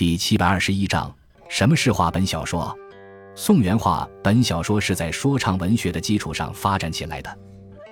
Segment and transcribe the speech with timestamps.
[0.00, 1.14] 第七百二十一章：
[1.50, 2.74] 什么是话本小说？
[3.34, 7.38] 宋元话本小说是在说唱文学的基础上发展起来的。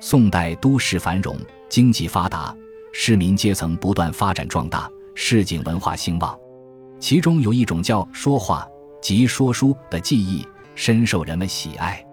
[0.00, 1.34] 宋代都市繁荣，
[1.70, 2.54] 经济发达，
[2.92, 6.38] 市民阶层不断发展壮大，市井文化兴旺。
[7.00, 8.68] 其中有一种叫说话，
[9.00, 12.04] 即说书的技艺，深受人们喜爱。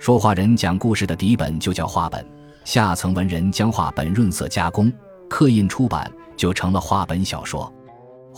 [0.00, 2.26] 说话人讲故事的底本就叫话本，
[2.64, 4.92] 下层文人将话本润色加工、
[5.30, 7.72] 刻印出版，就成了话本小说。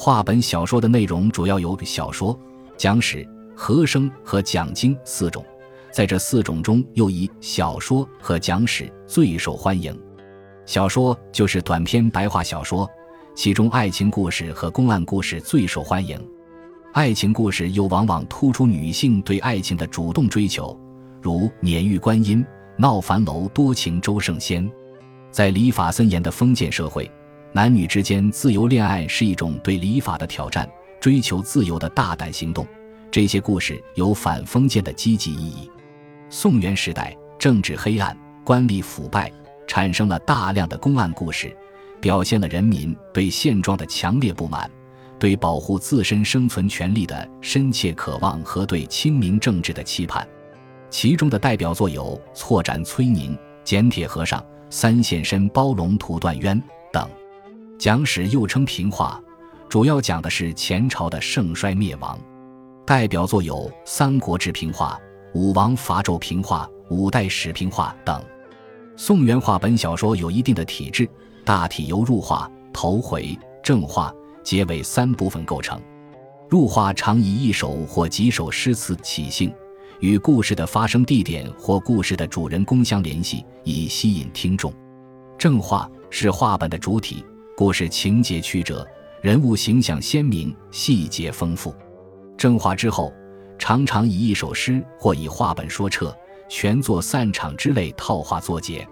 [0.03, 2.35] 话本小说的内容主要有小说、
[2.79, 3.23] 讲史、
[3.55, 5.45] 和声和讲经四种，
[5.93, 9.95] 在这四种中，又以小说和讲史最受欢迎。
[10.65, 12.89] 小说就是短篇白话小说，
[13.37, 16.19] 其中爱情故事和公案故事最受欢迎。
[16.95, 20.75] 爱情故事又往往突出女性对爱情的主动追求。
[21.21, 22.39] 如《碾玉观音》
[22.79, 24.67] 《闹樊楼多情周圣仙》，
[25.31, 27.07] 在礼法森严的封建社会，
[27.53, 32.65] 男女之间自由恋爱是一种对礼法的挑战，追求自由的大胆行动。
[33.11, 35.69] 这些故事有反封建的积极意义。
[36.29, 39.33] 宋元时代，政治黑暗，官吏腐败，
[39.67, 41.53] 产生了大量的公案故事，
[42.01, 44.71] 表现了人民对现状的强烈不满，
[45.19, 50.25] 对保护自身生存权利的深切渴望和对清明政治的期盼。
[50.89, 53.33] 其中的代表作有《错斩崔宁》
[53.65, 54.41] 《剪铁和尚》
[54.71, 56.57] 《三现身包龙图断冤》。
[57.81, 59.19] 讲史又称平话，
[59.67, 62.21] 主要讲的是前朝的盛衰灭亡。
[62.87, 63.55] 代表作有
[63.87, 65.01] 《三国志平话》
[65.41, 68.23] 《武王伐纣平话》《五代史平话》等。
[68.99, 71.09] 宋元话本小说有一定的体制，
[71.43, 75.81] 大体由入话、头回、正话、结尾三部分构成。
[76.51, 79.51] 入话常以一首或几首诗词起兴。
[80.01, 84.71] 与故事的发生地点或故事的主人公相联系，以吸引听众。
[85.39, 87.25] 正话是话本的主体，
[87.61, 88.89] 故事情节曲折，
[89.21, 91.75] 人物形象鲜明，细节丰富。
[92.35, 93.13] 正话之后，
[93.59, 96.11] 常常以一首诗或以话本说撤、
[96.49, 98.89] 全作散场之类套话作结。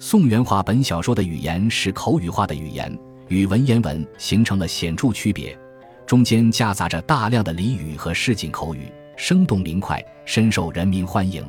[0.00, 5.56] 宋元话本小说的语言是口语化的语言，与文言文形成了显著区别，
[6.04, 8.92] 中间夹杂着大量的俚语和市井口语。
[9.16, 11.46] 生动明快，深受人民欢迎。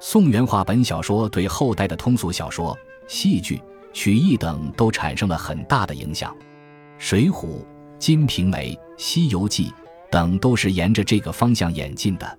[0.00, 3.62] 宋元话本小说对后代的通俗小说、戏剧、
[3.94, 6.30] 曲艺等都产生了很大的影响，
[6.98, 7.30] 《水浒》
[7.98, 9.68] 《金瓶梅》《西游记》
[10.10, 12.38] 等都是沿着这个方向演进的。